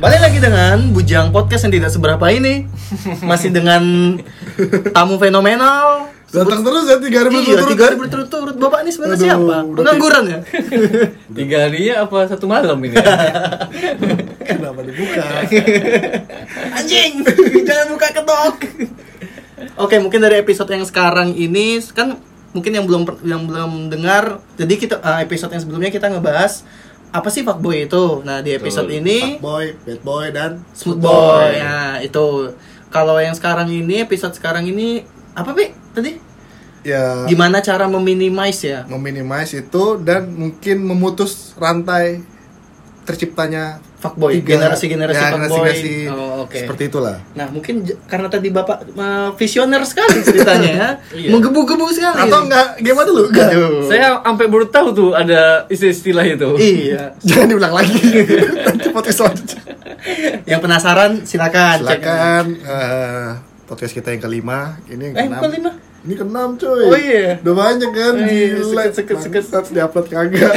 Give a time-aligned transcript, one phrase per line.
[0.00, 2.64] Balik lagi dengan Bujang Podcast yang tidak seberapa ini
[3.20, 4.16] Masih dengan
[4.96, 7.68] tamu fenomenal Datang terus ya tiga hari Iya, berturut-turut.
[7.68, 9.56] tiga hari berturut-turut Bapak ini sebenarnya Aduh, siapa?
[9.76, 10.38] Pengangguran ya?
[11.42, 12.96] Tiga hari ya apa satu malam ini?
[14.48, 15.24] Kenapa dibuka?
[16.72, 17.12] Anjing,
[17.66, 18.56] jangan buka ketok
[19.74, 22.16] Oke, mungkin dari episode yang sekarang ini Kan
[22.54, 26.64] mungkin yang belum yang belum dengar Jadi kita eh, episode yang sebelumnya kita ngebahas
[27.10, 28.22] Apa sih fuckboy itu?
[28.22, 29.00] Nah, di episode Betul.
[29.02, 31.50] ini boy, bad boy dan Smooth boy.
[31.58, 32.54] Nah, itu.
[32.90, 35.02] Kalau yang sekarang ini, episode sekarang ini
[35.34, 35.74] apa, Pi?
[35.94, 36.12] Tadi?
[36.80, 38.88] Ya Gimana cara meminimize ya?
[38.88, 42.24] meminimize itu dan mungkin memutus rantai
[43.04, 45.60] terciptanya Fuckboy, tiga- generasi-generasi ya, fuckboy.
[45.60, 46.56] generasi-generasi Oh, oke.
[46.56, 47.20] Seperti itulah.
[47.32, 50.88] Nah, mungkin karena tadi Bapak eh, visioner sekali ceritanya ya.
[51.20, 51.28] Iya.
[51.30, 52.16] Menggebu-gebu sekali.
[52.18, 53.28] Atau enggak gimana dulu?
[53.28, 53.50] Enggak.
[53.86, 56.48] Saya sampai baru tahu tuh ada istilah itu.
[56.56, 57.12] Iya.
[57.28, 58.00] Jangan diulang lagi.
[58.64, 59.60] Nanti podcast selanjutnya.
[60.48, 61.76] Yang penasaran silakan.
[61.78, 62.00] cek.
[62.00, 63.28] Silakan eh,
[63.66, 65.36] podcast kita yang kelima, ini yang Eh, keenam.
[65.36, 65.72] bukan lima.
[66.00, 66.82] Ini keenam coy.
[66.82, 67.36] Oh, iya.
[67.38, 68.14] Udah banyak kan.
[68.16, 68.88] Oh, iya, Gila.
[68.88, 69.44] seket, seket, seket.
[69.44, 70.52] Bangsat, diupload kagak.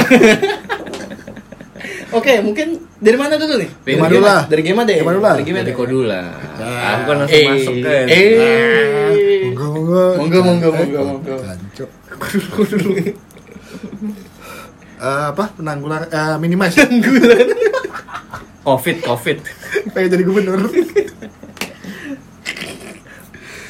[2.14, 3.70] Oke, mungkin dari mana dulu nih?
[3.84, 4.46] Dari lah?
[4.46, 4.98] Dari game deh.
[5.02, 5.34] Lah?
[5.34, 5.74] Dari game Dari
[6.06, 6.26] lah.
[6.94, 8.06] Aku kan langsung Eh, masuk kan.
[8.06, 9.50] Eh.
[9.50, 10.06] Monggo, monggo.
[10.18, 11.36] Monggo, monggo, Eh, monggo, monggo.
[11.42, 11.90] Jancuk.
[14.96, 16.80] Eh, apa penanggulangan eh, minimize
[18.64, 19.38] Covid, covid.
[19.92, 20.72] pengen jadi gubernur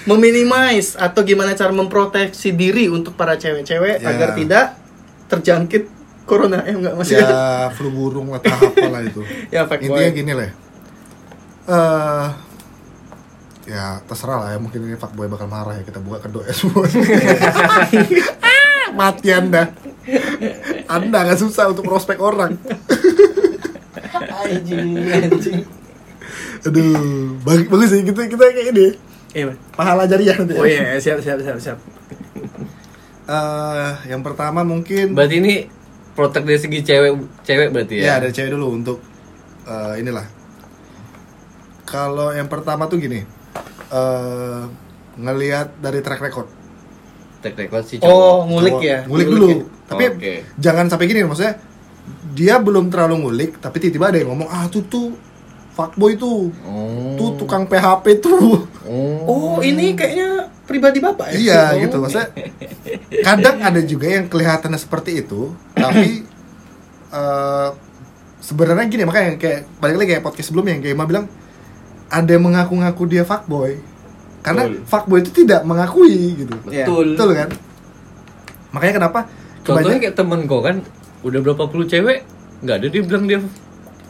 [0.04, 4.06] meminimize atau gimana cara memproteksi diri untuk para cewek-cewek Ya.
[4.06, 4.66] agar tidak
[5.26, 5.88] terjangkit
[6.24, 9.22] corona eh enggak masih ya flu burung lah tahap apa lah itu.
[9.54, 10.16] Ya, intinya boy.
[10.16, 10.50] gini lah
[11.64, 12.28] eh
[13.64, 16.84] ya terserah lah ya mungkin ini fuckboy bakal marah ya kita buka kedua semua.
[19.00, 19.74] Mati anda.
[20.86, 22.60] Anda nggak susah untuk prospek orang.
[24.44, 25.60] Anjing anjing.
[26.68, 28.88] Aduh bagus bagus sih kita kita kayak ini.
[29.34, 31.80] Iya pahala jariah nanti oh iya siap siap siap siap.
[33.24, 35.64] Eh, yang pertama mungkin Berarti ini
[36.14, 38.16] protek dari segi cewek cewek berarti Ya, ya?
[38.20, 38.98] dari cewek dulu untuk
[39.64, 40.26] eh, inilah.
[41.84, 43.22] Kalau yang pertama tuh gini,
[43.90, 44.62] eh
[45.16, 46.48] ngelihat dari track record.
[47.40, 48.10] Tek record sih cowok.
[48.10, 49.48] oh ngulik Cowok- ya Ngulik dulu.
[49.48, 49.58] ya.
[49.86, 50.34] Tapi Oke.
[50.58, 51.60] jangan sampai gini maksudnya
[52.32, 55.14] dia belum terlalu ngulik, tapi tiba-tiba ada yang ngomong, "Ah, tuh tuh
[55.74, 56.54] fuckboy tuh.
[56.64, 57.18] Oh.
[57.18, 59.18] Tuh tukang PHP tuh." Oh.
[59.26, 61.82] oh ini kayaknya pribadi bapak ya iya, Oh.
[61.82, 61.96] gitu.
[62.00, 62.30] Maksudnya
[63.24, 66.24] kadang ada juga yang kelihatannya seperti itu, tapi
[67.18, 67.70] eh
[68.44, 71.26] sebenarnya gini makanya kayak balik lagi kayak podcast sebelumnya yang kayak Ima bilang
[72.12, 73.80] ada yang mengaku-ngaku dia fuckboy
[74.44, 74.84] karena Betul.
[74.84, 76.84] fuckboy itu tidak mengakui gitu Iya.
[76.84, 77.16] Betul.
[77.16, 77.50] betul kan
[78.76, 79.20] makanya kenapa
[79.64, 80.76] Contohnya kebanyakan kayak temen kau kan
[81.24, 82.28] udah berapa puluh cewek
[82.60, 83.40] nggak ada dia bilang dia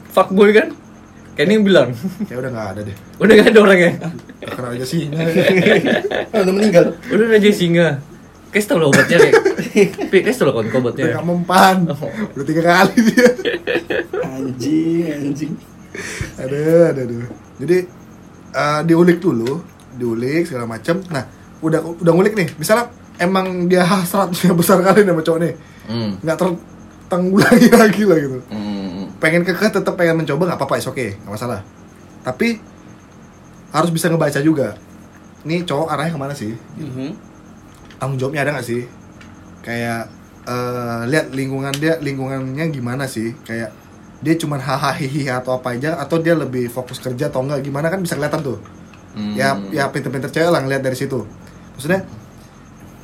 [0.10, 0.74] fuckboy kan?
[1.34, 1.90] Kayak ini yang bilang.
[2.30, 2.98] Ya udah nggak ada deh.
[3.18, 3.92] Udah gak ada orangnya.
[4.44, 5.10] karena aja sih.
[5.10, 6.86] Oh, udah meninggal.
[7.10, 7.90] Udah aja singa.
[8.54, 9.36] Kayak tau lah obatnya kayak.
[10.14, 11.06] Pi, kayak tau kon udah obatnya.
[11.18, 11.78] nggak mempan.
[12.38, 13.28] Udah tiga kali dia.
[14.22, 15.54] Anjing anjing.
[16.38, 17.26] Aduh aduh aduh
[17.58, 17.78] jadi
[18.54, 19.62] eh, diulik dulu.
[19.94, 21.26] Diulik segala macam nah
[21.66, 22.50] udah udah ngulik nih.
[22.62, 25.54] Misalnya emang dia hasratnya besar kali nih sama cowok nih.
[25.84, 26.12] Hmm.
[26.24, 28.40] nggak tertanggulangi lagi lah gitu.
[28.54, 28.83] Hmm.
[29.24, 31.64] Pengen kekeh tetap pengen mencoba nggak apa-apa is oke nggak masalah.
[32.28, 32.60] Tapi
[33.72, 34.76] harus bisa ngebaca juga.
[35.48, 36.52] Nih cowok arahnya ke mana sih?
[36.76, 37.32] Mhm.
[38.04, 38.84] tanggung jawabnya ada nggak sih?
[39.64, 40.12] Kayak
[40.44, 43.32] eh, lihat lingkungan dia lingkungannya gimana sih?
[43.48, 43.72] Kayak
[44.20, 47.88] dia cuman hahaha hihi atau apa aja atau dia lebih fokus kerja atau enggak gimana
[47.88, 48.60] kan bisa kelihatan tuh.
[49.14, 49.38] Hmm.
[49.38, 51.24] ya ya pinter-pinter cewek lah ngeliat dari situ.
[51.80, 52.04] Maksudnya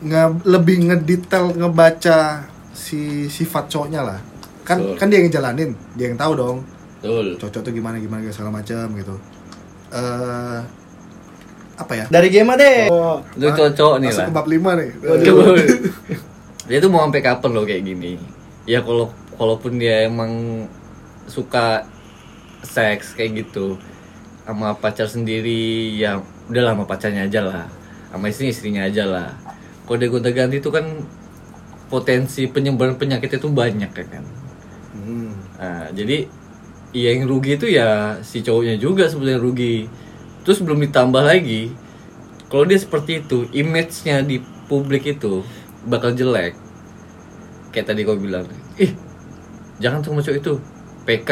[0.03, 2.43] nge lebih ngedetail ngebaca
[2.75, 4.19] si sifat cowoknya lah
[4.69, 4.95] kan Betul.
[5.01, 6.57] kan dia yang ngejalanin dia yang tahu dong
[7.01, 7.27] Betul.
[7.41, 9.15] cocok tuh gimana gimana segala macam gitu
[9.89, 10.61] eh
[11.79, 13.23] apa ya dari game deh oh.
[13.39, 14.27] Lu cocok nih lah.
[14.29, 15.57] ke bab lima nih Waduh.
[16.69, 18.21] dia tuh mau sampai kapan lo kayak gini?
[18.69, 19.09] Ya kalau
[19.41, 20.67] kalaupun dia emang
[21.25, 21.87] suka
[22.61, 23.79] seks kayak gitu
[24.45, 26.21] sama pacar sendiri ya
[26.51, 27.65] udah sama pacarnya aja lah
[28.13, 29.29] sama istri istrinya aja lah
[29.85, 30.85] kalau dia gonta ganti itu kan
[31.89, 34.25] potensi penyebaran penyakit itu banyak ya kan
[34.99, 35.31] Hmm.
[35.55, 36.27] Nah, jadi
[36.91, 39.87] iya yang rugi itu ya si cowoknya juga sebenarnya rugi.
[40.43, 41.71] Terus belum ditambah lagi
[42.49, 45.45] kalau dia seperti itu, image-nya di publik itu
[45.85, 46.57] bakal jelek.
[47.69, 48.89] Kayak tadi kau bilang, ih
[49.77, 50.53] jangan sama cowok itu,
[51.05, 51.29] PK.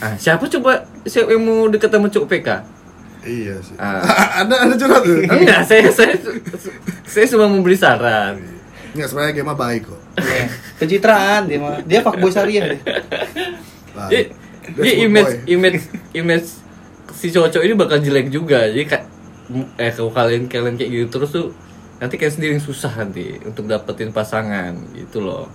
[0.00, 2.48] Ah, siapa coba siapa yang mau deket sama cowok PK?
[3.26, 4.00] iya sih Ah.
[4.46, 6.14] ada ada curhat tuh Enggak, saya saya
[7.04, 8.38] saya cuma memberi saran.
[8.94, 10.46] nggak sebenarnya mah baik kok Iya.
[10.76, 12.80] pencitraan dia mah dia fuckboy syariah deh
[13.92, 14.26] Baik.
[14.66, 15.44] Dia, smooth image boy.
[15.46, 15.80] image
[16.12, 16.48] image
[17.12, 19.04] si cowok ini bakal jelek juga jadi kayak
[19.76, 21.46] eh kalau kalian kalian kayak gitu terus tuh
[21.96, 25.46] nanti kalian sendiri yang susah nanti untuk dapetin pasangan gitu loh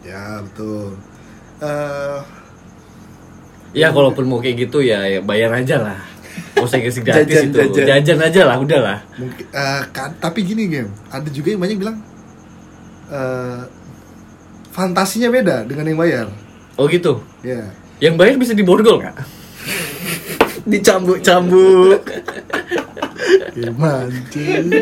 [0.00, 0.94] ya betul
[1.56, 2.18] Eh,
[3.72, 5.98] ya kalaupun mau kayak gitu ya, ya bayar aja lah
[6.54, 7.86] Gak usah kasih gratis Jajan, itu jajan.
[8.02, 11.96] jajan aja lah udahlah mungkin eh, kan, tapi gini game ada juga yang banyak bilang
[13.10, 13.60] eh,
[14.74, 16.26] fantasinya beda dengan yang bayar
[16.78, 17.68] oh gitu ya
[18.00, 19.16] yang bayar bisa diborgol nggak
[20.64, 22.00] Dicambuk-cambuk.
[23.52, 24.72] Ya, mancing.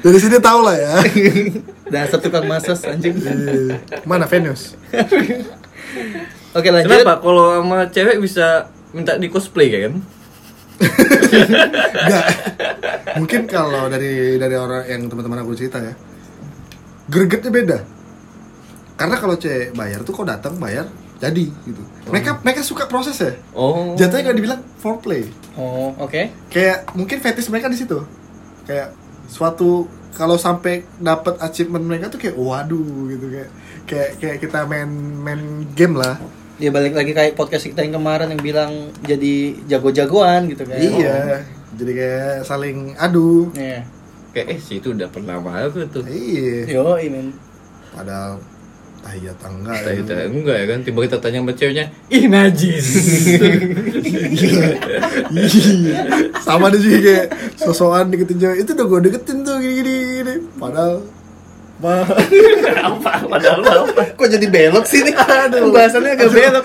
[0.00, 0.94] Dari sini tau lah ya.
[1.92, 3.20] Dasar tukang masas anjing.
[3.20, 3.84] Iya.
[4.08, 4.72] Mana Venus?
[6.56, 6.86] Oke lanjut.
[6.86, 9.98] kenapa kalau sama cewek bisa minta di cosplay kan
[10.80, 12.26] Enggak.
[13.20, 15.94] Mungkin kalau dari dari orang yang teman-teman aku cerita ya.
[17.10, 17.78] Gregetnya beda.
[18.94, 20.86] Karena kalau cewek bayar tuh kau datang bayar
[21.18, 21.82] jadi gitu.
[22.10, 23.32] Mereka mereka suka proses ya.
[23.54, 25.26] oh Jatuhnya nggak dibilang foreplay.
[25.54, 26.30] Oh, oke.
[26.50, 28.02] Kayak mungkin fetish mereka di situ.
[28.66, 28.94] Kayak
[29.30, 33.50] suatu kalau sampai dapat achievement mereka tuh kayak waduh gitu kayak
[33.86, 34.90] kayak kayak kita main
[35.22, 35.42] main
[35.74, 36.18] game lah.
[36.62, 38.72] Ya balik lagi kayak podcast kita yang kemarin yang bilang
[39.02, 40.78] jadi jago-jagoan gitu kan.
[40.78, 41.42] Iya.
[41.74, 43.50] Jadi kayak saling adu.
[43.58, 43.82] Iya.
[44.34, 46.78] kayak eh si itu udah pernah aku tuh Iya.
[46.78, 47.34] Yo, men.
[47.94, 48.42] Padahal
[49.04, 49.78] tahiyat enggak.
[49.78, 52.86] Kita, kita enggak ya kan tiba kita tanya sama ceweknya ih najis
[55.34, 55.98] Iya.
[56.40, 57.26] Sama ada juga kayak
[57.58, 60.34] sosokan deketin cewek itu udah gue deketin tuh gini gini, gini.
[60.56, 61.04] Padahal
[61.84, 62.08] mah
[62.80, 65.12] apa padahal apa Kok jadi belok sih nih?
[65.12, 65.68] Aduh.
[65.68, 66.64] Bahasannya agak belok.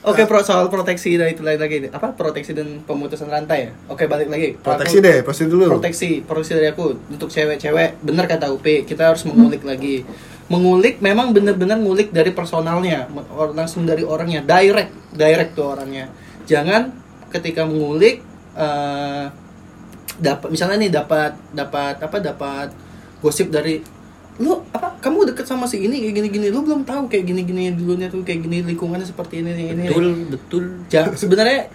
[0.00, 1.76] Oke, pro soal proteksi dan itu lagi lagi.
[1.92, 3.70] Apa proteksi dan pemutusan rantai ya?
[3.92, 4.56] Oke, balik lagi.
[4.56, 5.76] proteksi deh, proteksi dulu.
[5.76, 8.00] Proteksi, proteksi dari aku untuk cewek-cewek.
[8.00, 10.08] Bener kata UP, kita harus mengulik lagi.
[10.48, 13.12] Mengulik memang bener-bener ngulik dari personalnya,
[13.52, 16.08] langsung dari orangnya, direct, direct tuh orangnya.
[16.48, 16.96] Jangan
[17.28, 18.24] ketika mengulik
[18.56, 19.26] eh
[20.20, 22.68] dapat misalnya nih dapat dapat apa dapat
[23.20, 23.80] gosip dari
[24.40, 27.44] lu apa kamu deket sama si ini kayak gini gini lu belum tahu kayak gini
[27.44, 29.84] gini dulunya tuh kayak gini lingkungannya seperti ini ini.
[29.92, 30.62] Betul betul.
[30.88, 31.68] Ja- sebenarnya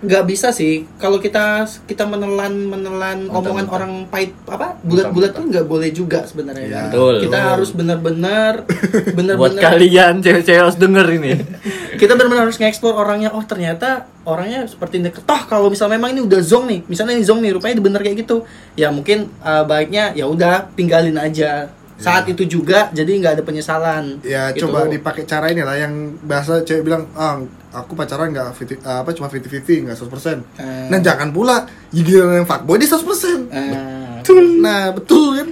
[0.00, 0.88] nggak bisa sih.
[0.96, 3.76] Kalau kita kita menelan menelan Mentah, omongan mentah.
[3.76, 6.68] orang pahit apa bulat-bulat tuh nggak boleh juga sebenarnya.
[6.68, 6.84] Kan.
[6.88, 7.14] Betul.
[7.28, 11.32] kita harus benar-benar buat benar-benar kalian cewek-cewek harus denger ini.
[12.00, 15.12] Kita benar-benar harus nge-explore orangnya oh ternyata orangnya seperti ini.
[15.12, 18.24] Toh kalau misalnya memang ini udah zong nih misalnya ini zong nih rupanya bener kayak
[18.24, 18.48] gitu.
[18.72, 21.68] Ya mungkin uh, baiknya ya udah tinggalin aja
[22.00, 24.66] saat itu juga jadi nggak ada penyesalan Ya Gitu.
[24.66, 25.92] coba dipakai cara ini lah yang
[26.24, 27.36] bahasa cewek bilang ah
[27.70, 30.58] aku pacaran nggak 50 ah, apa cuma 50-50 nggak 100%.
[30.58, 30.88] Eh.
[30.88, 33.52] Nah jangan pula giliran yang fuckboy dia 100%.
[33.52, 34.24] Eh,
[34.60, 35.48] Nah betul kan?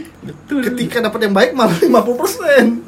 [0.48, 2.84] Ketika dapat yang baik malah 50%.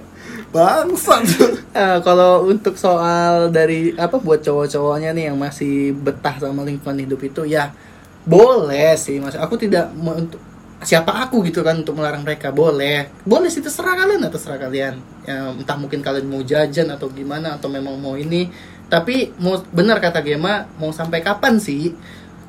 [0.50, 1.22] Bangsat.
[1.70, 7.22] Eh, kalau untuk soal dari apa buat cowok-cowoknya nih yang masih betah sama lingkungan hidup
[7.22, 7.70] itu ya
[8.20, 10.42] boleh sih mas aku tidak untuk
[10.80, 12.48] siapa aku gitu kan untuk melarang mereka?
[12.48, 13.12] Boleh.
[13.24, 14.94] Boleh sih terserah kalian atau terserah kalian.
[15.28, 18.48] Ya, entah mungkin kalian mau jajan atau gimana atau memang mau ini.
[18.90, 21.94] Tapi mau benar kata Gema mau sampai kapan sih?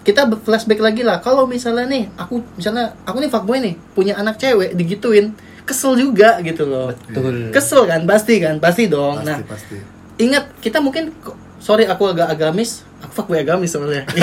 [0.02, 1.22] Kita flashback lagi lah.
[1.22, 6.42] Kalau misalnya nih aku misalnya aku nih fuckboy nih punya anak cewek digituin kesel juga
[6.42, 6.90] gitu loh.
[7.06, 7.54] Betul.
[7.54, 8.02] Kesel kan?
[8.10, 8.58] Pasti kan?
[8.58, 9.22] Pasti dong.
[9.22, 9.78] Pasti nah pasti.
[10.18, 11.14] ingat kita mungkin
[11.62, 14.06] sorry aku agak agamis aku fuckboy agamis sebenarnya.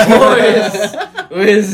[1.29, 1.69] Wes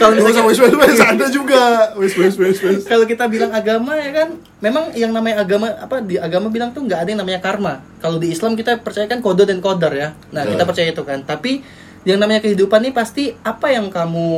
[0.00, 1.92] kalau Gak usah misalnya wes wes wes ada juga.
[2.00, 2.82] Wes wes wes wes.
[2.88, 4.28] kalau kita bilang agama ya kan
[4.64, 7.84] memang yang namanya agama apa di agama bilang tuh nggak ada yang namanya karma.
[8.00, 10.16] Kalau di Islam kita percaya kan kode dan kodar ya.
[10.32, 10.52] Nah Betul.
[10.56, 11.20] kita percaya itu kan.
[11.28, 11.60] Tapi
[12.08, 14.28] yang namanya kehidupan ini pasti apa yang kamu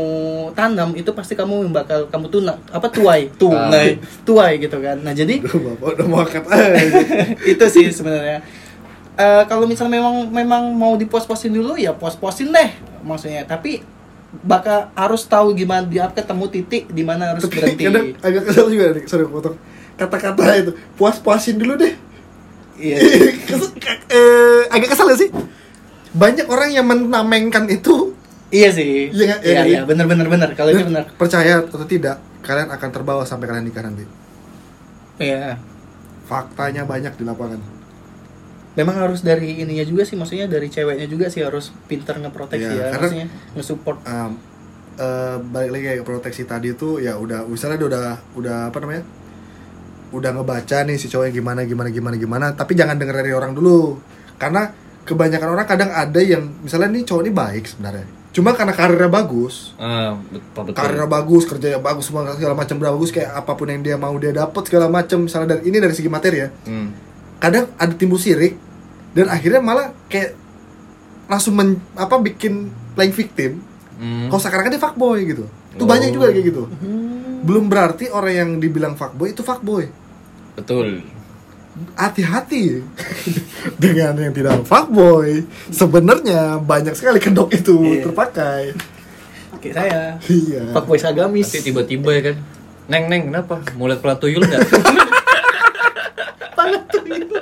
[0.59, 3.31] tanam itu pasti kamu bakal kamu tunak apa tuai.
[3.39, 4.03] Tunai.
[4.27, 4.99] Tuai gitu kan.
[5.07, 6.27] Nah jadi bapak udah mau
[7.55, 8.43] itu sih sebenarnya
[9.13, 12.71] Eh, kalau misalnya memang memang mau dipos-posin dulu ya pos-posin deh
[13.05, 13.85] maksudnya tapi
[14.41, 18.97] bakal harus tahu gimana dia ketemu titik di mana harus berhenti kadang agak kesel juga
[18.97, 19.61] nih, sorry potong.
[19.93, 21.93] Kata-kata itu puas-puasin dulu deh.
[22.81, 22.97] iya
[23.53, 23.77] Kesel-
[24.09, 25.29] eh, agak kesel gak sih?
[26.17, 28.17] Banyak orang yang menamengkan itu
[28.49, 29.63] iya sih Iya, iya, iya iya.
[29.69, 33.69] iya bener bener bener kalau itu bener percaya atau tidak kalian akan terbawa sampai kalian
[33.69, 34.09] nikah nanti.
[35.21, 35.61] iya
[36.25, 37.61] Faktanya banyak di lapangan.
[38.73, 42.73] Memang harus dari ininya juga sih maksudnya dari ceweknya juga sih harus pinter ngeproteksi Iya,
[42.73, 43.99] ya karena- maksudnya nge-support.
[44.03, 44.33] Um,
[44.95, 49.05] eh, balik lagi kayak proteksi tadi itu ya udah misalnya dia udah udah apa namanya
[50.13, 53.97] udah ngebaca nih si cowoknya gimana gimana gimana gimana tapi jangan denger dari orang dulu.
[54.37, 54.69] Karena
[55.03, 59.77] kebanyakan orang kadang ada yang misalnya nih cowok ini baik sebenarnya cuma karena karirnya bagus.
[59.77, 60.77] Ah betul betul.
[60.81, 64.33] Karirnya bagus kerjanya bagus semua segala macam bagus kayak apa pun yang dia mau dia
[64.33, 66.49] dapat segala macam misalnya dari ini dari segi materi ya.
[66.65, 67.12] Hmm.
[67.43, 68.55] Kadang ada timbul sirik
[69.13, 70.39] dan akhirnya malah kayak
[71.27, 73.53] langsung men, apa bikin playing victim
[73.93, 74.27] Hmm.
[74.27, 75.87] kalau sekarang kan dia fuckboy gitu itu Oh.
[75.87, 77.43] banyak juga kayak gitu Hmm.
[77.43, 79.87] belum berarti orang yang dibilang fuckboy itu fuckboy
[80.55, 81.07] Betul.
[81.95, 82.83] hati-hati
[83.83, 88.03] dengan yang tidak fuckboy sebenarnya banyak sekali kedok itu Iya.
[88.05, 88.63] terpakai
[89.53, 90.19] Oke saya.
[90.27, 91.47] iya Fuckboy agamis.
[91.47, 92.37] Nanti tiba-tiba ya kan.
[92.91, 93.63] Neng, neng, kenapa?
[93.79, 94.59] Mau lihat pelatuyul nggak?
[96.63, 97.37] Banget tuh itu.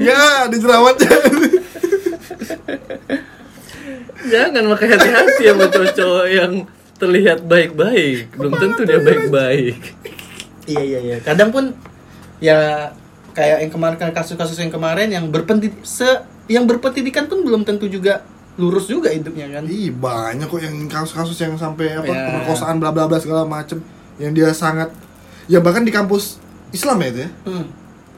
[0.00, 1.12] ya di jerawatnya
[4.30, 6.52] Jangan pakai hati-hati sama cowok-cowok yang
[7.00, 8.36] terlihat baik-baik.
[8.36, 9.80] Belum tentu dia baik-baik.
[10.68, 11.16] Iya iya iya.
[11.24, 11.72] Kadang pun
[12.38, 12.92] ya
[13.32, 16.06] kayak yang kemarin kasus-kasus yang kemarin yang berpendidik se
[16.50, 18.22] yang berpendidikan pun belum tentu juga
[18.60, 19.64] lurus juga hidupnya kan.
[19.64, 22.28] Ih banyak kok yang kasus-kasus yang sampai apa Ya.
[22.28, 23.80] pemerkosaan bla bla bla segala macem
[24.16, 24.92] yang dia sangat
[25.46, 26.36] ya bahkan di kampus
[26.70, 27.64] Islam ya itu ya Hmm.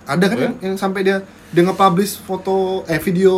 [0.04, 0.44] ada kan Oh ya?
[0.44, 3.34] yang, yang sampai dia dia nge-publish foto eh video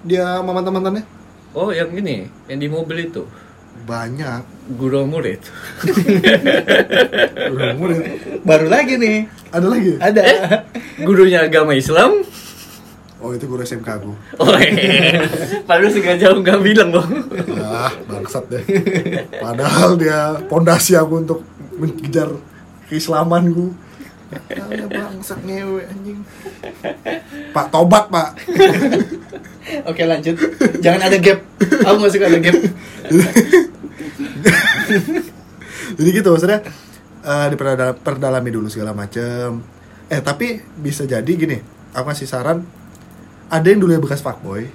[0.00, 1.02] dia sama mantan-mantannya
[1.50, 3.24] Oh, yang ini, yang di mobil itu.
[3.82, 5.40] banyak Guru murid.
[7.46, 8.02] udah murid
[8.42, 9.24] Baru lagi nih.
[9.48, 10.22] ada lagi Ada.
[10.98, 12.24] Gurunya agama Islam.
[13.18, 15.24] Oh itu guru SMK aku Oh, iya.
[15.62, 17.08] Padahal sengaja nggak bilang dong.
[17.56, 18.64] ah bangsat deh
[19.44, 21.40] padahal dia pondasi aku untuk
[21.74, 22.28] mengejar
[22.86, 23.72] keislamanku
[24.48, 26.18] ya bangsat ngewe anjing
[27.50, 28.28] Pak tobat pak
[29.90, 30.38] Oke lanjut.
[30.78, 31.42] Jangan ada gap.
[31.58, 32.54] Aku nggak suka ada gap.
[35.96, 36.60] jadi gitu maksudnya
[37.20, 39.62] eh diperdal- perdalami dulu segala macem
[40.06, 41.58] eh tapi bisa jadi gini
[41.90, 42.62] aku kasih saran
[43.48, 44.66] ada yang dulu ya bekas fuckboy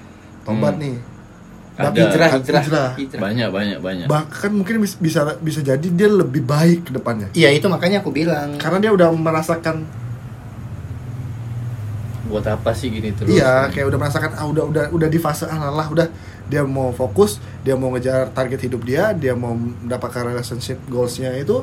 [0.42, 0.84] tobat Hmm.
[0.84, 0.98] nih
[1.74, 1.98] Ada.
[1.98, 2.62] Hijrah, Hijrah.
[2.62, 3.20] hijrah, hijrah.
[3.20, 4.06] Banyak, banyak, banyak.
[4.06, 8.12] bahkan mungkin bis- bisa bisa jadi dia lebih baik ke depannya Iya itu makanya aku
[8.12, 8.54] bilang.
[8.56, 9.88] karena dia udah merasakan
[12.24, 13.28] Buat apa sih gini terus?
[13.30, 16.08] iya kayak udah merasakan ah udah udah udah di fase ah lah udah
[16.46, 21.60] dia mau fokus dia mau ngejar target hidup dia dia mau mendapatkan relationship goalsnya itu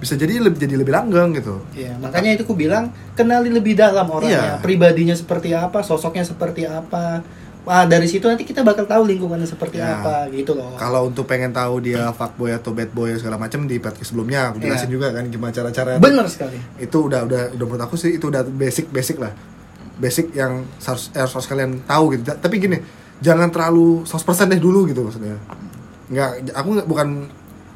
[0.00, 4.08] bisa jadi lebih jadi lebih langgeng gitu Iya, makanya itu aku bilang kenali lebih dalam
[4.08, 4.64] orangnya, Iya.
[4.64, 7.20] pribadinya seperti apa, sosoknya seperti apa.
[7.60, 10.00] Wah, dari situ nanti kita bakal tahu lingkungannya seperti Ya.
[10.00, 10.72] apa gitu loh.
[10.74, 14.58] Kalau untuk pengen tahu dia fuckboy atau bad boy segala macam di podcast sebelumnya aku
[14.58, 14.94] jelasin Iya.
[14.96, 16.56] juga kan gimana cara-cara Bener sekali.
[16.78, 19.36] itu udah udah udah menurut aku sih itu udah basic basic lah
[19.96, 22.80] basic yang harus eh, harus kalian tahu gitu tapi gini
[23.20, 24.16] jangan terlalu 100%
[24.48, 25.36] deh dulu gitu maksudnya
[26.08, 27.28] nggak aku bukan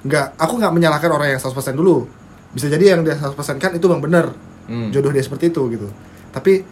[0.04, 2.04] nggak aku nggak menyalahkan orang yang 100% dulu.
[2.54, 4.28] Bisa jadi yang dia 100% kan itu bang bener.
[4.64, 4.88] Hmm.
[4.88, 5.88] jodoh dia seperti itu gitu.
[6.32, 6.64] Tapi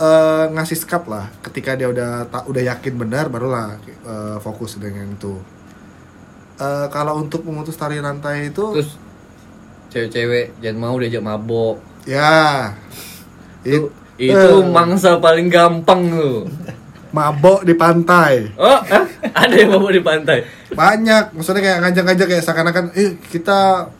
[0.00, 1.30] eh, ngasih skap lah.
[1.38, 5.38] Ketika dia udah tak udah yakin benar barulah eh, fokus dengan itu.
[6.58, 8.98] Eh, kalau untuk memutus tali rantai itu Terus
[9.90, 11.78] cewek-cewek jangan mau diajak mabok.
[12.06, 12.74] ya.
[13.62, 13.86] It,
[14.20, 16.44] Itu eh, mangsa paling gampang tuh.
[17.10, 20.46] Mabok di pantai Oh, ah, ada yang mabok di pantai.
[20.70, 23.90] banyak maksudnya kayak ngajak-ngajak kayak seakan-akan eh kita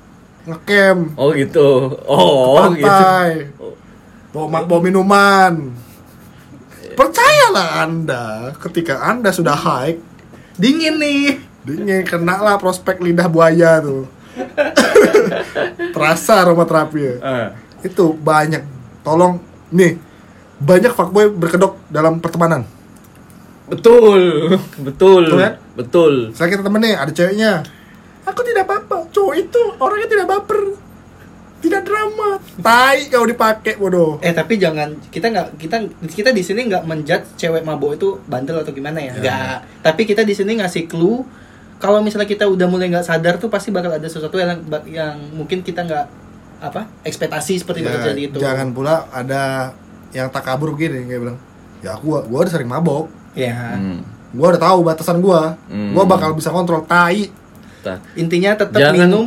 [0.42, 1.68] ngecamp Oh gitu.
[2.04, 2.22] Oh,
[2.70, 2.86] ke gitu.
[2.86, 3.74] pantai Oh.
[4.30, 5.74] bawa, bawa minuman
[6.92, 8.24] percayalah anda
[8.58, 10.00] ketika anda sudah hike
[10.54, 11.40] Dingin nih.
[11.60, 14.08] dingin kena lah prospek lidah buaya tuh
[15.90, 17.14] terasa aroma terapi ya.
[17.20, 17.48] Ah.
[17.80, 18.62] itu banyak
[19.00, 19.96] tolong nih
[20.56, 22.64] banyak fuckboy berkedok dalam pertemanan
[23.70, 24.20] Betul,
[24.78, 25.52] betul, Betul kan?
[25.72, 26.12] betul.
[26.30, 27.62] saya kita temen nih ada ceweknya
[28.22, 30.60] aku tidak apa-apa cowok itu orangnya tidak baper
[31.60, 36.66] tidak drama tai kau dipakai bodoh Eh tapi jangan kita nggak kita kita di sini
[36.66, 39.12] nggak menjudge cewek mabok itu bandel atau gimana ya.
[39.12, 39.14] Ya.
[39.14, 39.56] Nggak.
[39.82, 41.20] Tapi kita di sini ngasih clue
[41.76, 45.60] kalau misalnya kita udah mulai nggak sadar tuh pasti bakal ada sesuatu yang yang mungkin
[45.60, 46.06] kita nggak
[46.60, 48.36] apa ekspektasi seperti Ya, terjadi itu.
[48.36, 49.72] jangan pula ada
[50.10, 51.38] yang tak kabur gini kayak bilang
[51.80, 53.76] ya aku gua udah sering mabok Ya.
[53.76, 54.02] Hmm.
[54.30, 55.90] gua udah tahu batasan gua Hmm.
[55.90, 57.30] gua bakal bisa kontrol tai.
[58.14, 59.26] Intinya tetap Jangan- minum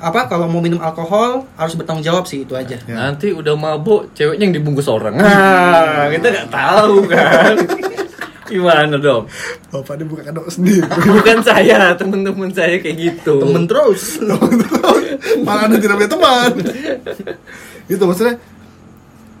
[0.00, 2.80] apa kalau mau minum alkohol harus bertanggung jawab sih itu aja.
[2.80, 2.94] Ya.
[2.96, 5.12] Nanti udah mabuk, ceweknya yang dibungkus orang.
[5.14, 7.54] Nah, kita nggak tahu kan.
[8.50, 9.30] Gimana dong?
[9.70, 10.82] bapak dia buka kedok sendiri
[11.14, 13.38] Bukan saya, temen-temen saya kayak gitu.
[13.38, 14.18] Temen terus.
[15.46, 16.52] malah anda tidak punya teman
[17.86, 18.34] itu maksudnya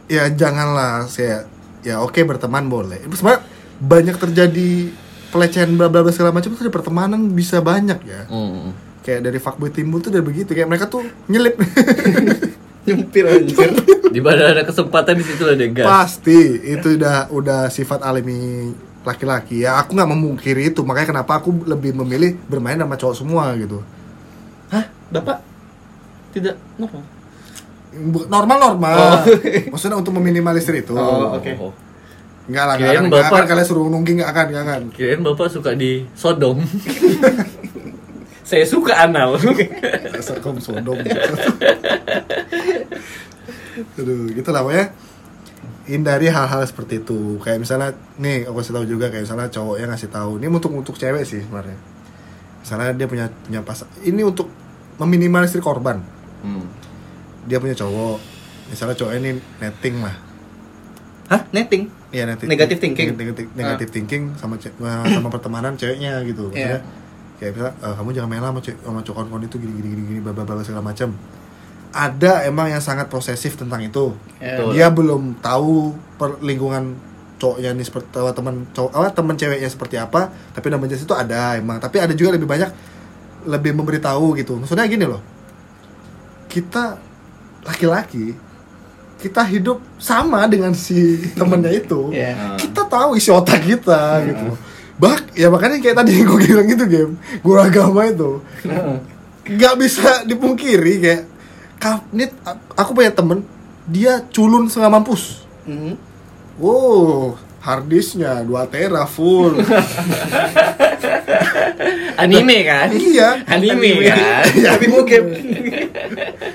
[0.06, 1.46] ya janganlah saya
[1.80, 3.42] ya oke berteman boleh sebenarnya
[3.80, 4.92] banyak terjadi
[5.28, 8.76] pelecehan bla bla bla segala macam itu di pertemanan bisa banyak ya Hmm.
[9.00, 11.56] kayak dari fuckboy timbul tuh dari begitu kayak mereka tuh nyelip
[12.80, 13.70] Nyempir anjir.
[14.10, 15.86] Di mana ada kesempatan di situ ada gas.
[15.86, 16.34] pasti
[16.66, 21.94] itu udah udah sifat alami laki-laki ya aku nggak memungkiri itu makanya kenapa aku lebih
[21.94, 23.78] memilih bermain sama cowok semua gitu
[24.68, 24.82] Hah?
[25.08, 25.38] Bapak
[26.30, 27.04] tidak ngomong.
[28.26, 28.96] normal normal
[29.68, 31.52] maksudnya untuk meminimalisir itu Oh, oke.
[32.50, 34.82] Enggak lah, enggak Kirain akan, enggak bapak- akan kalian suruh nungging enggak akan, enggak akan.
[34.90, 36.58] Kirain bapak suka di sodom.
[38.50, 39.38] Saya suka anal.
[40.18, 40.98] Dasar kaum sodom.
[44.02, 44.90] Aduh, gitu lah pokoknya.
[45.86, 47.38] Hindari hal-hal seperti itu.
[47.38, 50.42] Kayak misalnya nih aku kasih tahu juga kayak misalnya cowok yang ngasih tahu.
[50.42, 51.78] Ini untuk untuk cewek sih sebenarnya.
[52.66, 54.50] Misalnya dia punya punya pas ini untuk
[54.98, 56.02] meminimalisir korban.
[56.42, 56.66] Hmm.
[57.46, 58.18] Dia punya cowok.
[58.74, 60.14] Misalnya cowok ini netting lah.
[61.30, 61.46] Hah?
[61.54, 61.86] Netting?
[62.10, 62.48] Iya netting.
[62.50, 63.06] Negative thinking?
[63.14, 66.50] Negatif, negative thinking sama sama pertemanan ceweknya gitu.
[66.50, 67.38] Maksudnya Iya.
[67.38, 69.88] kayak misalnya "Eh, kamu jangan main lah sama, ce- sama cowok kawan itu gini gini
[69.94, 71.14] gini gini bla bla segala macam.
[71.90, 74.10] Ada emang yang sangat posesif tentang itu.
[74.38, 74.58] Ya.
[74.58, 74.68] Betul.
[74.74, 76.98] Dia belum tahu per lingkungan
[77.38, 80.20] cowoknya nih seperti apa teman cowok apa teman ceweknya seperti apa,
[80.50, 81.78] tapi namanya itu ada emang.
[81.78, 82.70] Tapi ada juga lebih banyak
[83.46, 84.58] lebih memberitahu gitu.
[84.58, 85.22] Maksudnya gini loh.
[86.46, 86.98] Kita
[87.62, 88.34] laki-laki
[89.20, 90.96] kita hidup sama dengan si
[91.32, 92.08] temennya itu.
[92.10, 92.56] Iya.
[92.56, 94.56] kita tahu isi otak kita gitu.
[94.96, 98.40] Bak ya makanya kayak tadi yang gue bilang gitu game gue agama itu.
[99.46, 101.22] Nggak bisa dipungkiri kayak
[101.76, 103.40] ka- ini a- aku punya temen
[103.84, 105.44] dia culun setengah mampus.
[105.64, 105.94] Mhm.
[106.56, 109.60] wow harddisknya 2 tera full.
[112.16, 112.88] Anime kan?
[112.92, 113.40] iya.
[113.46, 114.44] Anime kan?
[114.52, 115.24] ya, Tapi bokep.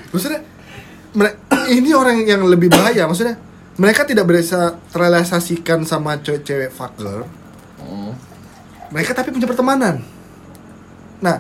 [0.09, 0.39] maksudnya
[1.11, 1.37] mere-
[1.69, 3.37] ini orang yang lebih bahaya maksudnya
[3.75, 7.27] mereka tidak bisa terrealisasikan sama cewek-cewek fuck girl
[7.85, 8.17] Oh.
[8.89, 10.01] mereka tapi punya pertemanan.
[11.21, 11.37] Nah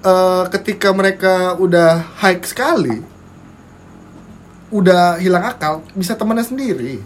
[0.00, 3.04] eh, ketika mereka udah high sekali
[4.70, 7.02] udah hilang akal bisa temannya sendiri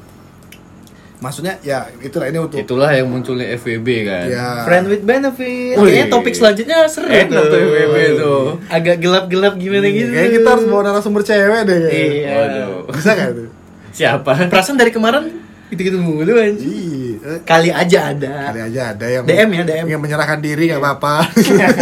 [1.25, 4.27] maksudnya ya itulah ini untuk Itulah yang munculnya FWB kan.
[4.29, 5.75] ya Friend with benefit.
[5.75, 5.89] Wih.
[5.89, 8.43] Kayaknya topik selanjutnya seru Enak tuh FWB tuh.
[8.69, 10.13] Agak gelap-gelap gimana gitu.
[10.13, 12.05] kayak kita harus bawa narasumber cewek deh kayaknya.
[12.13, 12.33] Iya.
[12.37, 12.71] Waduh.
[12.93, 13.45] bisa gak itu
[13.91, 14.31] Siapa?
[14.53, 15.25] Perasaan dari kemarin
[15.67, 16.37] gitu-gitu mulu.
[16.37, 17.41] Iya.
[17.43, 18.53] Kali aja ada.
[18.53, 19.87] kali aja ada yang DM ya, DM.
[19.89, 21.25] yang menyerahkan diri nggak apa-apa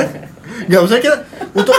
[0.71, 1.19] nggak usah kita
[1.53, 1.75] untuk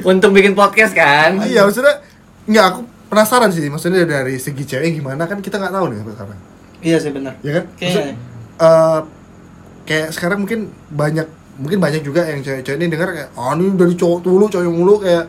[0.00, 1.42] Untuk bikin podcast kan?
[1.44, 2.00] iya maksudnya
[2.46, 6.14] nggak aku penasaran sih maksudnya dari segi cewek gimana kan kita nggak tahu nih sampai
[6.14, 6.38] sekarang
[6.80, 7.34] Iya sih benar.
[7.44, 7.90] ya kan Kayaknya.
[7.92, 8.14] Maksudnya,
[8.56, 9.00] eh,
[9.84, 11.26] kayak sekarang mungkin banyak
[11.60, 14.94] mungkin banyak juga yang cewek-cewek ini dengar kayak oh ini dari cowok dulu cowok mulu
[14.96, 15.28] kayak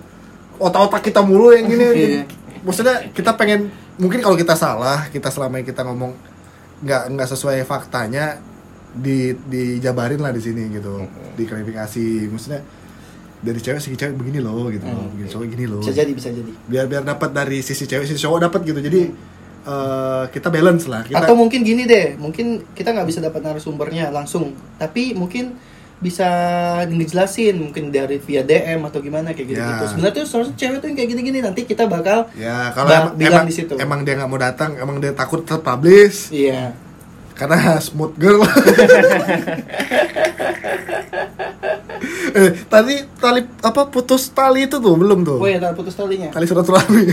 [0.56, 2.22] otak-otak kita mulu yang gini Iya.
[2.62, 3.68] maksudnya kita pengen
[3.98, 6.14] mungkin kalau kita salah kita selama ini kita ngomong
[6.82, 8.38] nggak nggak sesuai faktanya
[8.92, 11.04] di dijabarin lah di sini gitu
[11.36, 12.62] diklarifikasi maksudnya
[13.42, 16.30] dari cewek segi cewek begini loh gitu loh begini cowok gini loh Bisa jadi, bisa
[16.30, 16.52] jadi.
[16.70, 19.02] biar biar dapat dari sisi cewek sisi cowok dapat gitu jadi
[19.62, 24.10] eh, kita balance lah kita Atau mungkin gini deh, mungkin kita nggak bisa dapat narasumbernya
[24.10, 25.54] langsung, tapi mungkin
[26.02, 26.26] bisa
[26.90, 29.84] ngejelasin mungkin dari via DM atau gimana kayak gitu gitu.
[29.86, 29.86] Ya.
[29.86, 33.46] Sebenarnya tuh seharusnya cewek tuh yang kayak gini-gini nanti kita bakal Ya kalau emang, bilang
[33.46, 33.74] emang, di situ.
[33.78, 36.74] emang dia nggak mau datang, emang dia takut terpublish iya.
[37.42, 38.46] Karena smooth girl.
[42.32, 45.38] eh tadi tali apa putus tali itu tuh belum tuh?
[45.42, 46.30] Oh ya, tak putus talinya.
[46.30, 47.04] Tali silaturahmi.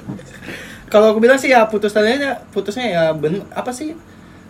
[0.92, 3.96] Kalau aku bilang sih ya putus talinya putusnya ya ben apa sih?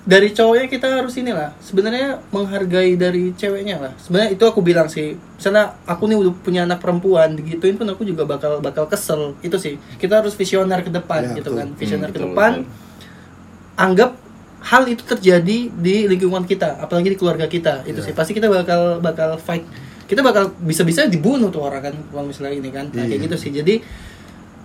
[0.03, 3.93] Dari cowoknya kita harus inilah sebenarnya menghargai dari ceweknya lah.
[3.95, 5.15] Sebenarnya itu aku bilang sih.
[5.15, 9.39] Misalnya aku nih udah punya anak perempuan, digituin pun aku juga bakal bakal kesel.
[9.47, 9.79] Itu sih.
[10.03, 11.59] Kita harus visioner ke depan Ya, gitu betul.
[11.63, 11.69] kan.
[11.79, 12.53] Visioner Hmm, ke betul, depan.
[12.67, 13.79] betul.
[13.79, 14.11] Anggap
[14.63, 17.83] hal itu terjadi di lingkungan kita, apalagi di keluarga kita.
[17.83, 18.07] Itu Ya.
[18.07, 19.67] sih pasti kita bakal bakal fight.
[20.05, 22.87] Kita bakal bisa-bisa dibunuh tuh orang kan kalau misalnya ini kan.
[22.89, 23.25] Nah, kayak Iya.
[23.27, 23.51] gitu sih.
[23.51, 23.75] Jadi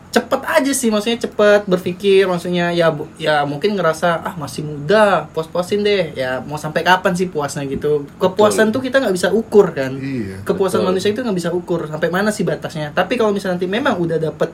[0.07, 5.83] cepet aja sih maksudnya cepet berpikir maksudnya ya ya mungkin ngerasa ah masih muda puas-puasin
[5.83, 9.93] deh ya mau sampai kapan sih puasnya gitu kepuasan tuh kita nggak bisa ukur kan
[9.93, 10.89] Iya, kepuasan betul.
[10.89, 14.17] manusia itu nggak bisa ukur sampai mana sih batasnya tapi kalau misalnya nanti memang udah
[14.17, 14.49] dapet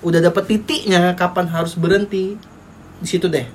[0.00, 2.36] udah dapet titiknya kapan harus berhenti
[3.00, 3.48] di situ deh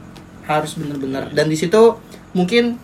[0.46, 1.98] harus bener-bener dan di situ
[2.32, 2.78] mungkin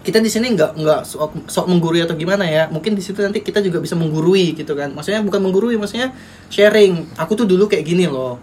[0.00, 2.72] kita di sini nggak nggak sok, sok menggurui atau gimana ya.
[2.72, 4.96] Mungkin di situ nanti kita juga bisa menggurui gitu kan.
[4.96, 6.16] Maksudnya bukan menggurui maksudnya
[6.48, 7.04] sharing.
[7.20, 8.40] Aku tuh dulu kayak gini loh.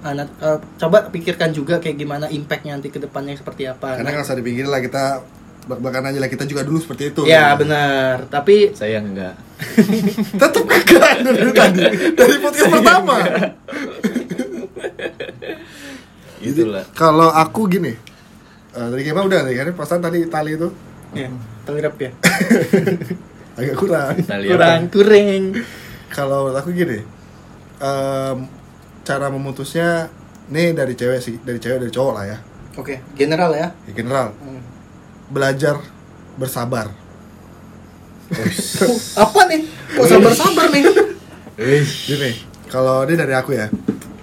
[0.00, 4.00] Ah, nah, eh, coba pikirkan juga kayak gimana impactnya nanti ke depannya seperti apa.
[4.00, 5.20] Karena Nah, nggak usah dipikirin lah kita
[5.68, 6.30] belak-belakan aja lah.
[6.32, 7.28] Kita juga dulu seperti itu.
[7.28, 8.24] ya benar.
[8.32, 9.36] Tapi Saya enggak.
[10.40, 11.84] Tetap kekerasan dari tadi.
[12.18, 13.16] Dari podcast pertama.
[16.40, 16.84] Itulah.
[16.92, 17.92] Kalau aku gini,
[18.70, 20.68] eh, tadi gimana udah tadi kan perasaan tadi tali itu
[21.12, 21.28] ya
[21.64, 22.10] telirap ya
[23.56, 24.14] agak kurang.
[24.14, 25.42] Lihat kurang kurang
[26.08, 27.02] Kalau aku gini,
[27.78, 28.36] em,
[29.02, 30.08] cara memutusnya
[30.48, 32.38] nih dari cewek sih, dari cewek dari cowok lah ya,
[32.74, 34.62] oke general ya ya general Hmm.
[35.28, 35.76] belajar
[36.38, 36.88] bersabar.
[39.24, 39.60] apa nih
[39.96, 40.84] kok sabar sabar nih.
[42.06, 42.30] Gini,
[42.68, 43.66] Kalau ini dari aku ya.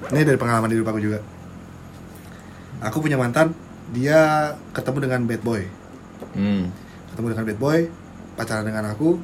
[0.05, 1.19] Ini dari pengalaman hidup aku juga.
[2.83, 3.55] Aku punya mantan,
[3.93, 5.61] dia ketemu dengan bad boy.
[6.35, 6.71] Hmm.
[7.13, 7.79] Ketemu dengan bad boy,
[8.35, 9.19] pacaran dengan aku.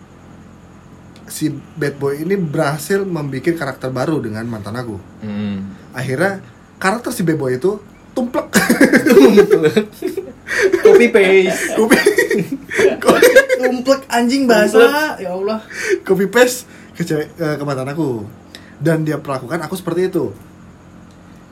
[1.32, 1.48] Si
[1.80, 5.00] bad boy ini berhasil membuat karakter baru dengan mantan aku.
[5.24, 5.76] Hmm.
[5.96, 6.44] Akhirnya
[6.80, 7.80] karakter si bad boy itu
[8.12, 8.52] tumplek.
[10.84, 11.80] Copy paste.
[11.80, 11.98] Kopi,
[13.62, 15.16] Tumplek anjing bahasa.
[15.22, 15.64] Ya Allah.
[16.04, 18.28] copy paste ke cewek ke, ke mantan aku.
[18.82, 20.34] Dan dia perlakukan aku seperti itu.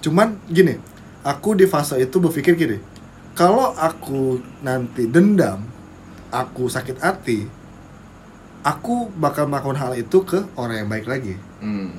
[0.01, 0.79] Cuman gini,
[1.30, 2.78] aku di fase itu berpikir gini.
[3.38, 5.62] Kalau aku nanti dendam,
[6.34, 7.46] aku sakit hati,
[8.65, 11.38] aku bakal melakukan hal itu ke orang yang baik lagi.
[11.62, 11.94] Hmm.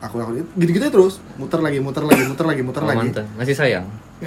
[0.00, 2.98] Aku lakukan itu gitu-gitu terus, muter lagi, muter lagi, muter lagi, muter Oh, lagi.
[3.10, 3.26] mantan.
[3.34, 3.86] Masih sayang.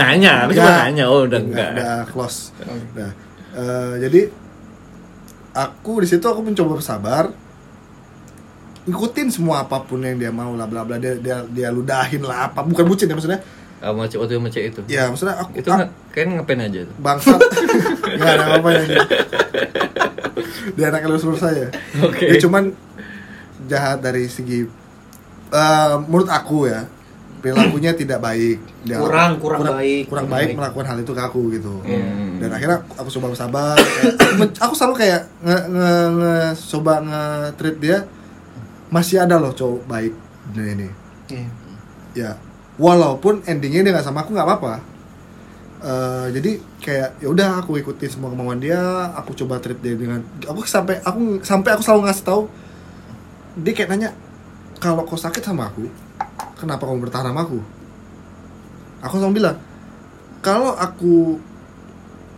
[0.00, 1.04] nanya, aku cuma nanya.
[1.06, 1.70] Oh, udah enggak.
[1.76, 2.50] udah close.
[2.96, 3.10] Nah,
[3.54, 4.20] eh, jadi
[5.54, 7.30] aku di situ aku mencoba bersabar,
[8.86, 12.46] ikutin semua apa pun yang dia mau lah bla bla dia dia dia ludahin lah
[12.46, 13.42] apa bukan bucin ya maksudnya
[13.76, 14.80] Sama cewek waktu cewek itu.
[14.88, 16.96] ya maksudnya aku Itu ah, kayaknya ngapain aja tuh.
[16.96, 17.40] bangsat
[18.16, 18.84] nggak ada apa yang
[20.72, 21.68] dia anak lulus saya
[22.00, 22.24] Oke.
[22.26, 22.72] dia cuman
[23.64, 24.64] jahat dari segi
[25.48, 26.86] eh, menurut aku ya
[27.38, 30.06] perilakunya tidak baik dia Kurang- kurang baik.
[30.06, 30.56] kurang Kurang baik baik.
[30.56, 32.38] melakukan hal itu ke aku gitu Hmm.
[32.38, 36.34] dan akhirnya aku coba bersabar kayak- aku selalu kayak nge, nge, nge
[36.70, 37.22] coba nge
[37.54, 37.98] treat dia
[38.88, 40.12] masih ada loh cowok baik
[40.54, 40.88] dunia ini
[41.26, 41.48] Iya.
[42.14, 42.30] ya
[42.78, 44.78] walaupun endingnya dia nggak sama aku nggak apa-apa.
[45.76, 48.80] Eh, jadi kayak ya udah aku ikutin semua kemauan dia
[49.12, 52.42] aku coba treat dia dengan aku sampai aku sampai aku selalu ngasih tahu
[53.60, 54.10] dia kayak nanya
[54.80, 55.84] kalau kau sakit sama aku
[56.56, 57.60] kenapa kamu bertahan sama aku?
[59.04, 59.56] Aku selalu bilang
[60.40, 61.36] kalau aku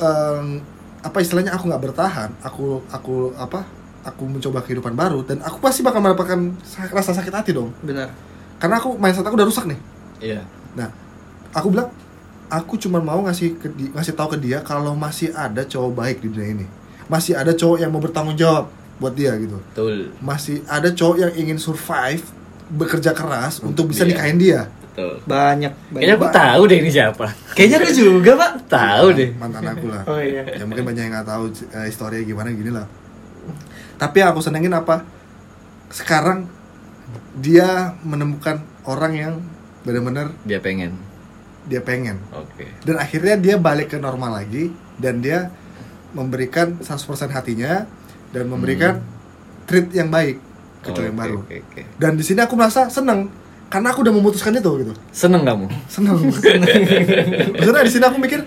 [0.03, 0.59] em,
[0.99, 3.63] apa istilahnya aku nggak bertahan aku aku apa
[4.09, 8.09] aku mencoba kehidupan baru dan aku pasti bakal mendapatkan sa- rasa sakit hati dong Benar.
[8.57, 9.79] karena aku mindset aku udah rusak nih
[10.19, 10.43] Iya.
[10.75, 10.91] Nah,
[11.53, 11.95] aku bilang
[12.49, 16.17] aku cuma mau ngasih ke di- ngasih tahu ke dia kalau masih ada cowok baik
[16.19, 16.67] di dunia ini.
[17.07, 18.67] Masih ada cowok yang mau bertanggung jawab
[18.97, 19.63] buat dia gitu.
[19.63, 20.11] Betul.
[20.19, 22.27] Masih ada cowok yang ingin survive,
[22.69, 24.11] bekerja keras untuk bisa Iya.
[24.11, 24.61] nikahin dia.
[24.91, 25.23] Betul.
[25.23, 25.73] Banyak.
[25.89, 26.35] Kayaknya aku banyak.
[26.35, 27.27] tahu deh ini siapa.
[27.55, 28.51] Kayaknya lu juga, Pak.
[28.67, 29.31] Tahu deh.
[29.33, 30.03] Mantan aku lah.
[30.05, 30.43] Oh iya.
[30.51, 32.87] Ya mungkin banyak yang nggak tahu eh, historinya gimana gini lah.
[33.99, 35.03] Tapi yang aku senengin apa?
[35.89, 36.47] Sekarang
[37.35, 39.35] dia menemukan orang yang
[39.83, 40.95] benar-benar Dia pengen.
[41.65, 42.17] dia pengen.
[42.33, 42.65] Oke.
[42.81, 45.53] dan akhirnya dia balik ke normal lagi dan dia
[46.11, 46.97] memberikan 100%
[47.29, 47.85] hatinya
[48.31, 49.05] dan memberikan
[49.65, 50.41] treat yang baik
[50.81, 51.83] ke cowok yang Oke, baru Oke, oke.
[51.97, 53.29] dan di sini aku merasa seneng
[53.69, 55.69] karena aku udah memutuskan itu gitu Seneng kamu?
[55.87, 56.17] seneng
[57.53, 58.41] maksudnya di sini aku mikir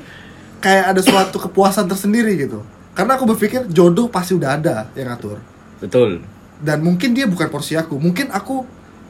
[0.57, 5.39] kayak ada suatu kepuasan tersendiri gitu karena aku berpikir jodoh pasti udah ada yang ngatur.
[5.81, 6.21] Betul.
[6.61, 7.97] dan mungkin dia bukan porsi aku.
[7.97, 8.61] Mungkin aku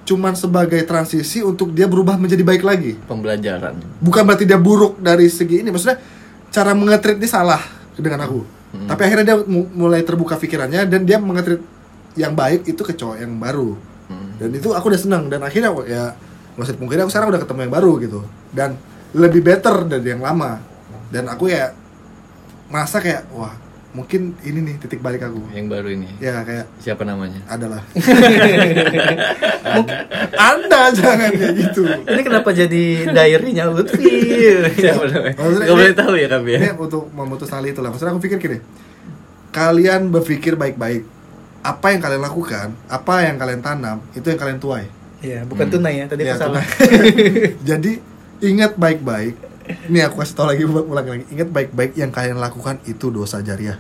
[0.08, 2.96] cuman sebagai transisi untuk dia berubah menjadi baik lagi.
[3.06, 3.76] Pembelajaran.
[4.00, 5.68] bukan berarti dia buruk dari segi ini.
[5.68, 6.00] Maksudnya
[6.48, 7.60] cara mengetrit dia salah
[8.00, 8.42] dengan aku.
[8.72, 8.88] Hmm.
[8.88, 11.60] tapi akhirnya dia mu- mulai terbuka pikirannya dan dia mengetrit
[12.16, 13.76] yang baik itu ke cowok yang baru.
[14.08, 14.40] Hmm.
[14.40, 15.28] dan itu aku udah senang.
[15.28, 16.16] Dan akhirnya ya
[16.56, 18.20] usah dipungkiri aku sekarang udah ketemu yang baru gitu.
[18.56, 18.80] Dan
[19.12, 20.64] lebih better dari yang lama.
[21.12, 21.76] Dan aku ya
[22.72, 23.52] merasa kayak wah
[23.92, 26.08] mungkin ini nih titik balik aku Yang baru ini.
[26.18, 27.44] ya kayak Siapa namanya?
[27.46, 27.84] adalah
[30.42, 34.08] anda jangan kayak gitu Ini kenapa jadi diary-nya Lutfi?
[34.74, 35.36] Siapa namanya?
[35.36, 36.60] Maksudnya Gak ini- boleh tahu ya kami ya.
[36.62, 38.58] ini untuk memutus tali itu lah maksudnya aku pikir gini
[39.52, 41.04] kalian berpikir baik-baik
[41.62, 44.86] apa yang kalian lakukan apa yang kalian tanam itu yang kalian tuai
[45.20, 45.74] Iya, bukan Hmm.
[45.78, 46.06] tunai ya.
[46.08, 46.66] Tadi Ya, salah.
[46.66, 47.54] tunai.
[47.70, 47.92] jadi
[48.42, 49.38] ingat baik-baik
[49.90, 53.78] ini aku kasih tau lagi ulang lagi ingat baik-baik yang kalian lakukan itu dosa jariah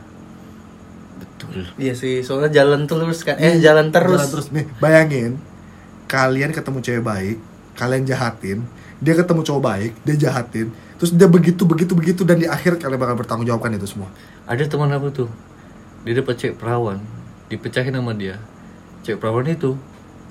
[1.22, 1.65] Betul.
[1.78, 3.34] Iya sih, soalnya jalan terus kan.
[3.41, 4.13] Eh, jalan terus.
[4.13, 5.41] Jalan terus nih bayangin
[6.12, 7.38] kalian ketemu cewek baik
[7.80, 8.67] kalian jahatin
[9.00, 10.67] dia ketemu cowok baik dia jahatin
[11.00, 14.12] terus dia begitu begitu begitu dan di akhir kalian bakal bertanggung jawabkan itu semua
[14.44, 15.30] Ada teman aku tuh.
[16.04, 17.00] Dia dapat cewek perawan,
[17.48, 18.41] dipecahin sama dia.
[19.06, 19.80] Cewek perawan itu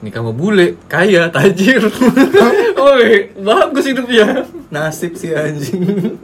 [0.01, 1.85] nikah sama bule, kaya, tajir.
[2.91, 4.49] Oi, bagus hidupnya.
[4.69, 6.17] Nasib sih anjing.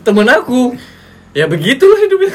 [0.00, 0.76] Temen aku.
[1.32, 2.32] Ya begitulah hidupnya.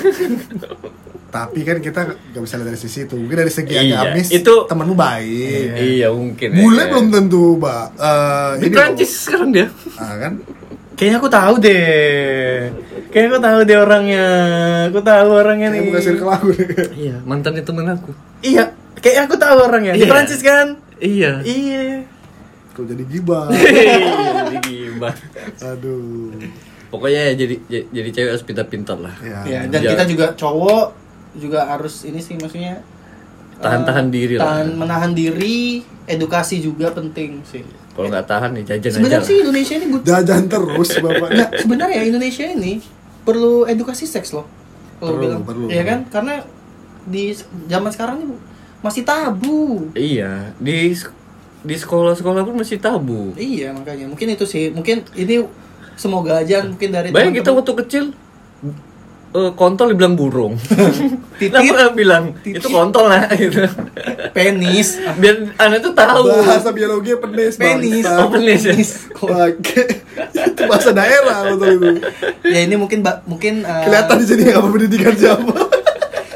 [1.29, 3.13] Tapi kan kita gak bisa lihat dari sisi itu.
[3.13, 5.69] Mungkin dari segi Iya, agamis itu- temenmu baik.
[5.75, 6.49] iya, mungkin.
[6.49, 6.57] ya.
[6.57, 7.85] Bule belum tentu, Mbak.
[7.95, 9.67] Eh, Di ini Prancis sekarang dia.
[9.95, 10.33] Ah, kan?
[10.93, 12.69] Kayaknya aku tahu deh.
[13.13, 14.25] Kayaknya aku tahu deh orangnya.
[14.89, 15.87] Aku tahu orangnya Kayak nih.
[15.87, 16.47] bukan circle aku.
[16.95, 18.09] Iya, mantannya temen aku.
[18.41, 18.63] Iya,
[18.95, 19.93] kayaknya aku tahu orangnya.
[19.93, 20.09] Di Iya.
[20.09, 20.67] Prancis kan?
[20.97, 21.31] Iya.
[21.39, 22.09] Iya.
[22.73, 23.45] Kok jadi gibah.
[23.53, 25.13] Hei, gimana?
[25.63, 26.33] Aduh.
[26.89, 29.13] Pokoknya ya jadi jadi, jadi cewek harus pintar-pintar lah.
[29.19, 29.39] Ya.
[29.43, 29.89] Ya, dan Iya.
[29.93, 30.85] kita juga cowok
[31.35, 32.81] juga harus ini sih maksudnya
[33.55, 34.45] Tahan-tahan diri lah.
[34.59, 38.89] tahan menahan diri edukasi juga penting sih Kalau nggak tahan nih jajan aja.
[38.91, 41.27] sebenarnya sih Indonesia ini but- Jajan terus bapak.
[41.29, 42.73] Nggak, sebenarnya Indonesia ini
[43.23, 44.47] perlu edukasi seks loh.
[44.99, 45.41] Kalau Perlu, bilang.
[45.43, 45.65] perlu.
[45.67, 45.99] Iya kan?
[46.07, 46.33] Karena
[47.03, 47.35] di
[47.67, 48.35] zaman sekarang ini
[48.79, 49.91] masih tabu.
[49.95, 50.95] Iya, di
[51.63, 53.31] di sekolah-sekolah pun masih tabu.
[53.35, 54.07] iya makanya.
[54.11, 54.71] Mungkin itu sih.
[54.71, 55.43] Mungkin ini
[55.95, 58.03] semoga aja mungkin dari Bayang kita waktu kecil
[59.33, 60.53] eh, kontol dibilang burung.
[61.41, 61.49] Titit.
[61.51, 62.61] Kenapa bilang Titit.
[62.61, 63.65] itu kontol lah gitu.
[64.31, 66.29] penis Biar anak tuh tahu.
[66.29, 67.57] Bahasa biologi penis.
[67.57, 68.05] Penis.
[68.05, 68.17] bangsa.
[68.17, 68.75] Oh, penis ya?
[69.19, 69.83] Bangke.
[70.33, 71.89] itu bahasa daerah betul itu.
[72.45, 75.53] ya ini mungkin ba- mungkin uh, Kelihatan di sini apa pendidikan siapa.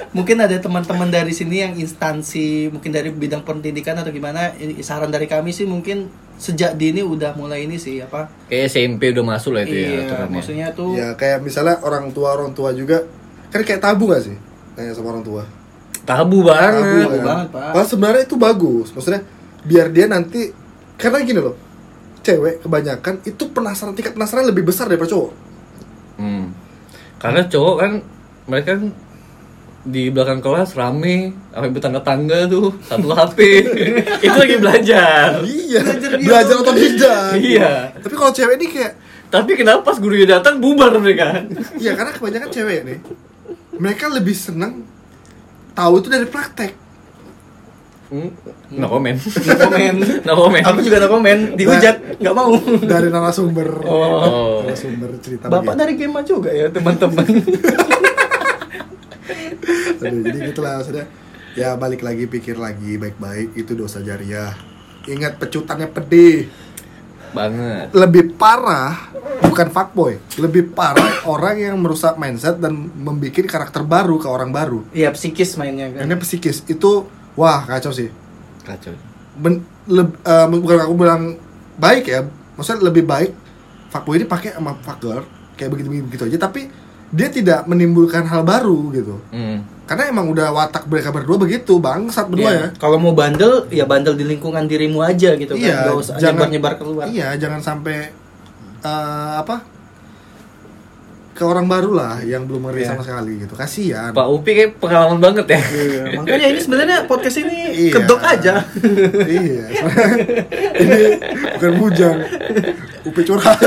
[0.09, 5.13] mungkin ada teman-teman dari sini yang instansi mungkin dari bidang pendidikan atau gimana ini saran
[5.13, 9.51] dari kami sih mungkin sejak dini udah mulai ini sih apa Kayak SMP udah masuk
[9.51, 10.33] lah itu ya iya aturannya.
[10.33, 13.01] maksudnya tuh ya kayak misalnya orang tua orang tua juga
[13.49, 14.37] kan kayak tabu gak sih
[14.73, 15.43] tanya sama orang tua
[16.07, 16.79] Tabu banget.
[16.79, 17.25] Tabu kan?
[17.27, 17.67] banget, Pak.
[17.73, 19.21] Padahal sebenarnya itu bagus maksudnya
[19.61, 20.41] biar dia nanti
[20.95, 21.55] karena gini loh
[22.21, 25.31] cewek kebanyakan itu penasaran tingkat penasaran lebih besar daripada cowok
[26.17, 26.49] Hmm.
[27.17, 27.91] Karena cowok kan
[28.45, 28.89] mereka kan
[29.87, 33.39] di belakang kelas rame sampai bertangga-tangga tuh satu HP
[34.27, 35.39] itu lagi belajar.
[35.47, 35.81] Iya.
[35.81, 37.31] Belajar belajar otodidak.
[37.39, 37.71] Iya.
[38.03, 38.93] tapi kalau cewek ini kayak
[39.27, 41.47] tapi kenapa pas gurunya datang bubar mereka?
[41.79, 42.99] Iya karena kebanyakan cewek nih
[43.79, 44.83] mereka lebih senang
[45.71, 46.73] tahu itu dari praktek.
[48.07, 48.31] Hmm,
[48.71, 49.19] no comment.
[49.47, 50.63] No komen no comment.
[50.63, 52.19] Aku juga no komen dihujat.
[52.23, 52.55] Nggak mau.
[52.87, 53.83] dari narasumber.
[53.83, 54.63] Oh.
[54.63, 55.79] narasumber cerita bapak begitu.
[55.79, 57.27] dari game juga ya teman-teman
[60.01, 61.05] Aduh, jadi gitulah maksudnya
[61.57, 64.53] ya balik lagi pikir lagi baik-baik itu dosa jariah.
[65.07, 66.47] Ingat pecutannya pedih.
[67.33, 67.91] Banget.
[67.91, 69.11] Lebih parah
[69.43, 74.85] bukan fuckboy lebih parah orang yang merusak mindset dan membuat karakter baru ke orang baru.
[74.93, 76.05] Iya psikis mainnya kan.
[76.05, 78.13] Ini psikis itu wah kacau sih.
[78.61, 78.93] Kacau.
[79.37, 81.21] Ben, leb- eh, bukan aku bilang
[81.77, 82.25] baik ya
[82.57, 83.31] maksudnya lebih baik
[83.93, 85.25] fuckboy ini pakai sama fuckgirl
[85.57, 86.37] kayak begitu begitu aja.
[86.45, 89.15] Tapi dia tidak menimbulkan hal baru gitu.
[89.29, 89.63] Hmm.
[89.83, 92.59] karena emang udah watak mereka berdua begitu bangsat berdua Iya.
[92.59, 92.67] ya.
[92.75, 96.51] Kalau mau bandel ya bandel di lingkungan dirimu aja gitu iya kan gak usah jangan
[96.51, 97.05] nyebar-nyebar keluar.
[97.07, 98.11] iya jangan sampai
[98.77, 99.63] eh, apa
[101.31, 102.89] ke orang baru lah yang belum ngeri Iya.
[102.91, 103.53] sama sekali gitu.
[103.53, 104.09] Kasihan.
[104.09, 105.61] Pak Upi kayak pengalaman banget ya.
[105.61, 107.91] Iya, makanya ini sebenarnya podcast ini Iya.
[107.93, 108.53] kedok aja.
[109.39, 109.63] Iya.
[110.83, 110.99] Ini
[111.55, 112.17] bukan bujang.
[113.05, 113.61] Upi curhat.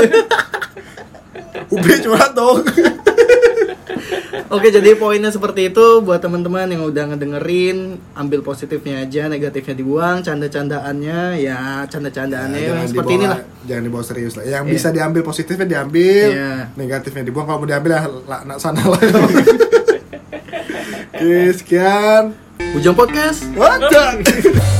[1.67, 2.59] Upi curhat dong
[4.47, 7.77] Oke, jadi poinnya seperti itu buat teman-teman yang udah ngedengerin,
[8.13, 13.39] ambil positifnya aja, negatifnya dibuang, canda-candaannya ya canda-candaannya Ya, seperti dibawa, inilah.
[13.63, 14.71] jangan dibawa serius lah yang Iya.
[14.71, 16.51] bisa diambil positifnya diambil Iya.
[16.73, 18.99] negatifnya dibuang kalau mau diambil ya laknat sana lah
[21.11, 22.23] oke sekian
[22.71, 23.41] Bujang Podcast.
[23.51, 24.79] Wadah.